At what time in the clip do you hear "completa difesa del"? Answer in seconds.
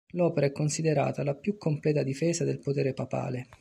1.57-2.57